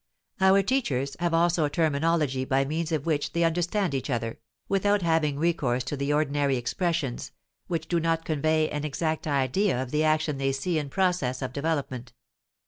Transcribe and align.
Our 0.39 0.63
teachers 0.63 1.15
have 1.19 1.31
also 1.31 1.63
a 1.65 1.69
terminology 1.69 2.43
by 2.43 2.65
means 2.65 2.91
of 2.91 3.05
which 3.05 3.33
they 3.33 3.43
understand 3.43 3.93
each 3.93 4.09
other, 4.09 4.39
without 4.67 5.03
having 5.03 5.37
recourse 5.37 5.83
to 5.83 5.95
the 5.95 6.11
ordinary 6.11 6.57
expressions, 6.57 7.31
which 7.67 7.87
do 7.87 7.99
not 7.99 8.25
convey 8.25 8.67
an 8.71 8.83
exact 8.83 9.27
idea 9.27 9.79
of 9.79 9.91
the 9.91 10.03
action 10.03 10.39
they 10.39 10.53
see 10.53 10.79
in 10.79 10.89
process 10.89 11.43
of 11.43 11.53
development. 11.53 12.13